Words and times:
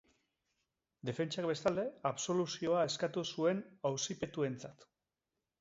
Defentsak, 1.09 1.49
bestalde, 1.49 1.85
absoluzioa 2.11 2.81
eskatu 2.93 3.25
zuen 3.33 3.63
auzipetuentzat. 3.91 4.93